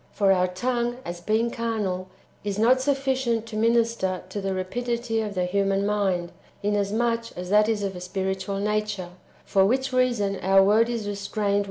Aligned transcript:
For 0.11 0.31
our 0.31 0.47
tongue, 0.47 0.97
as 1.05 1.21
being 1.21 1.51
carnal, 1.51 2.09
is 2.43 2.57
not 2.57 2.81
sufficient 2.81 3.45
to 3.45 3.55
minister 3.55 4.23
to 4.29 4.41
the 4.41 4.51
rapidity 4.55 5.21
of 5.21 5.35
the 5.35 5.45
human 5.45 5.85
mind, 5.85 6.31
inasmuch 6.63 7.25
as 7.37 7.51
that 7.51 7.69
is 7.69 7.83
of 7.83 7.95
a 7.95 8.01
spiritual 8.01 8.57
nature, 8.57 9.09
for 9.45 9.63
which 9.63 9.93
reason 9.93 10.39
our 10.41 10.63
word 10.63 10.89
is 10.89 11.03
restrained^ 11.03 11.03
within 11.03 11.13
us, 11.13 11.13
^ 11.13 11.13
The 11.13 11.13
Greek 11.13 11.35
term 11.35 11.45
x&'yo? 11.49 11.59